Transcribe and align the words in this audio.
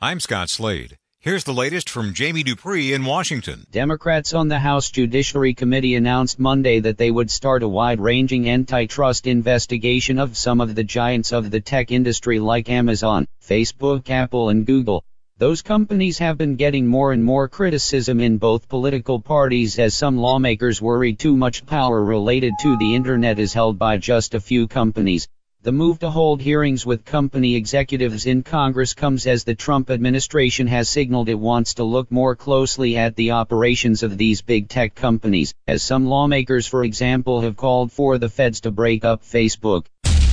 I'm 0.00 0.20
Scott 0.20 0.48
Slade. 0.48 0.96
Here's 1.18 1.42
the 1.42 1.52
latest 1.52 1.90
from 1.90 2.14
Jamie 2.14 2.44
Dupree 2.44 2.92
in 2.92 3.04
Washington. 3.04 3.66
Democrats 3.72 4.32
on 4.32 4.46
the 4.46 4.60
House 4.60 4.92
Judiciary 4.92 5.54
Committee 5.54 5.96
announced 5.96 6.38
Monday 6.38 6.78
that 6.78 6.98
they 6.98 7.10
would 7.10 7.32
start 7.32 7.64
a 7.64 7.68
wide-ranging 7.68 8.48
antitrust 8.48 9.26
investigation 9.26 10.20
of 10.20 10.36
some 10.36 10.60
of 10.60 10.76
the 10.76 10.84
giants 10.84 11.32
of 11.32 11.50
the 11.50 11.60
tech 11.60 11.90
industry 11.90 12.38
like 12.38 12.70
Amazon, 12.70 13.26
Facebook, 13.44 14.08
Apple, 14.08 14.50
and 14.50 14.64
Google. 14.64 15.02
Those 15.36 15.62
companies 15.62 16.18
have 16.18 16.38
been 16.38 16.54
getting 16.54 16.86
more 16.86 17.12
and 17.12 17.24
more 17.24 17.48
criticism 17.48 18.20
in 18.20 18.38
both 18.38 18.68
political 18.68 19.20
parties 19.20 19.80
as 19.80 19.94
some 19.94 20.16
lawmakers 20.16 20.80
worry 20.80 21.14
too 21.14 21.36
much 21.36 21.66
power 21.66 22.04
related 22.04 22.54
to 22.60 22.76
the 22.76 22.94
internet 22.94 23.40
is 23.40 23.52
held 23.52 23.80
by 23.80 23.96
just 23.96 24.34
a 24.34 24.40
few 24.40 24.68
companies. 24.68 25.26
The 25.64 25.72
move 25.72 25.98
to 25.98 26.10
hold 26.10 26.40
hearings 26.40 26.86
with 26.86 27.04
company 27.04 27.56
executives 27.56 28.26
in 28.26 28.44
Congress 28.44 28.94
comes 28.94 29.26
as 29.26 29.42
the 29.42 29.56
Trump 29.56 29.90
administration 29.90 30.68
has 30.68 30.88
signaled 30.88 31.28
it 31.28 31.34
wants 31.34 31.74
to 31.74 31.84
look 31.84 32.12
more 32.12 32.36
closely 32.36 32.96
at 32.96 33.16
the 33.16 33.32
operations 33.32 34.04
of 34.04 34.16
these 34.16 34.40
big 34.40 34.68
tech 34.68 34.94
companies, 34.94 35.54
as 35.66 35.82
some 35.82 36.06
lawmakers, 36.06 36.68
for 36.68 36.84
example, 36.84 37.40
have 37.40 37.56
called 37.56 37.90
for 37.90 38.18
the 38.18 38.28
feds 38.28 38.60
to 38.60 38.70
break 38.70 39.04
up 39.04 39.24
Facebook. 39.24 39.86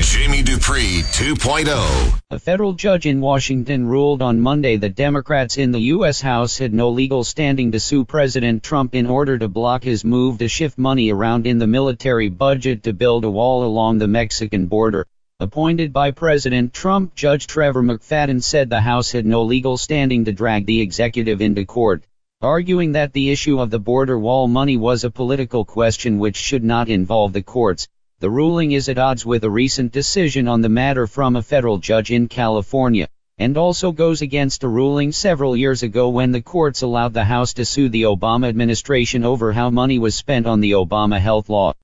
Jamie 0.00 0.42
Dupree 0.42 1.02
2.0. 1.12 2.20
A 2.30 2.38
federal 2.38 2.72
judge 2.72 3.06
in 3.06 3.20
Washington 3.20 3.86
ruled 3.86 4.22
on 4.22 4.40
Monday 4.40 4.76
that 4.76 4.94
Democrats 4.94 5.56
in 5.56 5.72
the 5.72 5.80
U.S. 5.94 6.20
House 6.20 6.58
had 6.58 6.74
no 6.74 6.90
legal 6.90 7.24
standing 7.24 7.72
to 7.72 7.80
sue 7.80 8.04
President 8.04 8.62
Trump 8.62 8.94
in 8.94 9.06
order 9.06 9.38
to 9.38 9.48
block 9.48 9.84
his 9.84 10.04
move 10.04 10.38
to 10.38 10.48
shift 10.48 10.78
money 10.78 11.10
around 11.10 11.46
in 11.46 11.58
the 11.58 11.66
military 11.66 12.28
budget 12.28 12.82
to 12.82 12.92
build 12.92 13.24
a 13.24 13.30
wall 13.30 13.64
along 13.64 13.98
the 13.98 14.08
Mexican 14.08 14.66
border. 14.66 15.06
Appointed 15.38 15.92
by 15.92 16.10
President 16.10 16.72
Trump, 16.72 17.14
Judge 17.14 17.46
Trevor 17.46 17.82
McFadden 17.82 18.42
said 18.42 18.70
the 18.70 18.80
House 18.80 19.12
had 19.12 19.26
no 19.26 19.42
legal 19.42 19.76
standing 19.76 20.24
to 20.24 20.32
drag 20.32 20.66
the 20.66 20.80
executive 20.80 21.40
into 21.40 21.64
court, 21.64 22.04
arguing 22.40 22.92
that 22.92 23.12
the 23.12 23.30
issue 23.30 23.60
of 23.60 23.70
the 23.70 23.78
border 23.78 24.18
wall 24.18 24.48
money 24.48 24.76
was 24.76 25.04
a 25.04 25.10
political 25.10 25.64
question 25.64 26.18
which 26.18 26.36
should 26.36 26.64
not 26.64 26.88
involve 26.88 27.32
the 27.32 27.42
courts. 27.42 27.88
The 28.18 28.30
ruling 28.30 28.72
is 28.72 28.88
at 28.88 28.96
odds 28.96 29.26
with 29.26 29.44
a 29.44 29.50
recent 29.50 29.92
decision 29.92 30.48
on 30.48 30.62
the 30.62 30.70
matter 30.70 31.06
from 31.06 31.36
a 31.36 31.42
federal 31.42 31.76
judge 31.76 32.10
in 32.10 32.28
California, 32.28 33.08
and 33.36 33.58
also 33.58 33.92
goes 33.92 34.22
against 34.22 34.64
a 34.64 34.68
ruling 34.68 35.12
several 35.12 35.54
years 35.54 35.82
ago 35.82 36.08
when 36.08 36.32
the 36.32 36.40
courts 36.40 36.80
allowed 36.80 37.12
the 37.12 37.26
House 37.26 37.52
to 37.52 37.66
sue 37.66 37.90
the 37.90 38.04
Obama 38.04 38.48
administration 38.48 39.22
over 39.22 39.52
how 39.52 39.68
money 39.68 39.98
was 39.98 40.14
spent 40.14 40.46
on 40.46 40.60
the 40.60 40.70
Obama 40.70 41.20
health 41.20 41.50
law. 41.50 41.74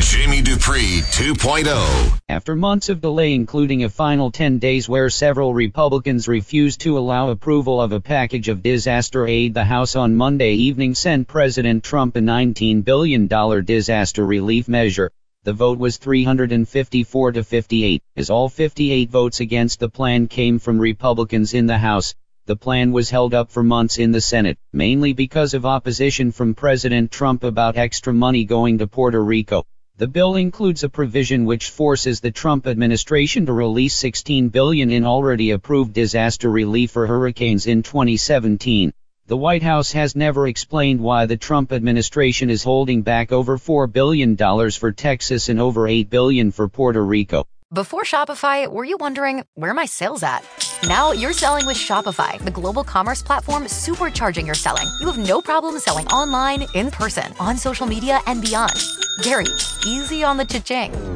Jamie 0.00 0.42
Dupree 0.42 1.02
2.0. 1.12 2.18
After 2.28 2.56
months 2.56 2.88
of 2.88 3.00
delay, 3.00 3.32
including 3.32 3.84
a 3.84 3.88
final 3.88 4.32
10 4.32 4.58
days 4.58 4.88
where 4.88 5.08
several 5.08 5.54
Republicans 5.54 6.26
refused 6.26 6.80
to 6.80 6.98
allow 6.98 7.30
approval 7.30 7.80
of 7.80 7.92
a 7.92 8.00
package 8.00 8.48
of 8.48 8.60
disaster 8.60 9.24
aid, 9.24 9.54
the 9.54 9.62
House 9.64 9.94
on 9.94 10.16
Monday 10.16 10.54
evening 10.54 10.96
sent 10.96 11.28
President 11.28 11.84
Trump 11.84 12.16
a 12.16 12.20
$19 12.20 12.84
billion 12.84 13.28
disaster 13.64 14.26
relief 14.26 14.66
measure. 14.66 15.12
The 15.46 15.52
vote 15.52 15.78
was 15.78 15.96
354 15.98 17.30
to 17.30 17.44
58, 17.44 18.02
as 18.16 18.30
all 18.30 18.48
58 18.48 19.08
votes 19.08 19.38
against 19.38 19.78
the 19.78 19.88
plan 19.88 20.26
came 20.26 20.58
from 20.58 20.76
Republicans 20.76 21.54
in 21.54 21.66
the 21.66 21.78
House. 21.78 22.16
The 22.46 22.56
plan 22.56 22.90
was 22.90 23.10
held 23.10 23.32
up 23.32 23.52
for 23.52 23.62
months 23.62 23.98
in 23.98 24.10
the 24.10 24.20
Senate, 24.20 24.58
mainly 24.72 25.12
because 25.12 25.54
of 25.54 25.64
opposition 25.64 26.32
from 26.32 26.56
President 26.56 27.12
Trump 27.12 27.44
about 27.44 27.76
extra 27.76 28.12
money 28.12 28.44
going 28.44 28.78
to 28.78 28.88
Puerto 28.88 29.22
Rico. 29.22 29.62
The 29.98 30.08
bill 30.08 30.34
includes 30.34 30.82
a 30.82 30.88
provision 30.88 31.44
which 31.44 31.70
forces 31.70 32.18
the 32.18 32.32
Trump 32.32 32.66
administration 32.66 33.46
to 33.46 33.52
release 33.52 33.94
16 33.94 34.48
billion 34.48 34.90
in 34.90 35.04
already 35.04 35.52
approved 35.52 35.92
disaster 35.92 36.50
relief 36.50 36.90
for 36.90 37.06
hurricanes 37.06 37.68
in 37.68 37.84
2017. 37.84 38.92
The 39.28 39.36
White 39.36 39.64
House 39.64 39.90
has 39.90 40.14
never 40.14 40.46
explained 40.46 41.00
why 41.00 41.26
the 41.26 41.36
Trump 41.36 41.72
administration 41.72 42.48
is 42.48 42.62
holding 42.62 43.02
back 43.02 43.32
over 43.32 43.58
$4 43.58 43.92
billion 43.92 44.36
for 44.70 44.92
Texas 44.92 45.48
and 45.48 45.60
over 45.60 45.88
8 45.88 46.08
billion 46.08 46.52
for 46.52 46.68
Puerto 46.68 47.04
Rico. 47.04 47.44
Before 47.74 48.02
Shopify, 48.02 48.70
were 48.70 48.84
you 48.84 48.96
wondering 48.96 49.42
where 49.54 49.74
my 49.74 49.86
sales 49.86 50.22
at? 50.22 50.46
Now 50.86 51.10
you're 51.10 51.32
selling 51.32 51.66
with 51.66 51.76
Shopify, 51.76 52.38
the 52.44 52.52
global 52.52 52.84
commerce 52.84 53.20
platform 53.20 53.64
supercharging 53.64 54.46
your 54.46 54.54
selling. 54.54 54.86
You 55.00 55.10
have 55.10 55.18
no 55.18 55.42
problem 55.42 55.80
selling 55.80 56.06
online, 56.06 56.64
in 56.76 56.92
person, 56.92 57.32
on 57.40 57.56
social 57.56 57.88
media, 57.88 58.20
and 58.28 58.40
beyond. 58.40 58.80
Gary, 59.24 59.46
easy 59.84 60.22
on 60.22 60.36
the 60.36 60.44
cha-ching. 60.44 61.15